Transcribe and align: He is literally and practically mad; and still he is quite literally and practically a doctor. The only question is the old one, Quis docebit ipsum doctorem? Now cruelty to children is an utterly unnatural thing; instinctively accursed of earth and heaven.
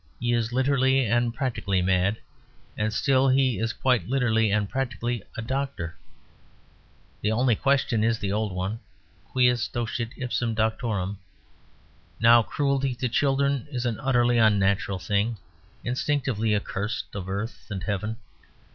He 0.19 0.33
is 0.33 0.51
literally 0.51 1.05
and 1.05 1.31
practically 1.31 1.79
mad; 1.79 2.17
and 2.75 2.91
still 2.91 3.27
he 3.29 3.59
is 3.59 3.71
quite 3.71 4.09
literally 4.09 4.51
and 4.51 4.67
practically 4.67 5.21
a 5.37 5.43
doctor. 5.43 5.95
The 7.21 7.31
only 7.31 7.55
question 7.55 8.03
is 8.03 8.17
the 8.17 8.31
old 8.31 8.51
one, 8.51 8.79
Quis 9.29 9.67
docebit 9.69 10.13
ipsum 10.17 10.55
doctorem? 10.55 11.17
Now 12.19 12.41
cruelty 12.41 12.95
to 12.95 13.09
children 13.09 13.67
is 13.69 13.85
an 13.85 13.99
utterly 13.99 14.39
unnatural 14.39 14.97
thing; 14.97 15.37
instinctively 15.83 16.55
accursed 16.55 17.13
of 17.13 17.29
earth 17.29 17.67
and 17.69 17.83
heaven. 17.83 18.17